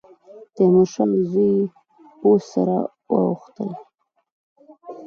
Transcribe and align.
تیمورشاه 0.55 1.03
او 1.13 1.17
زوی 1.29 1.49
یې 1.57 1.69
پوځ 2.19 2.41
سره 2.53 2.77
واوښتل. 3.11 3.69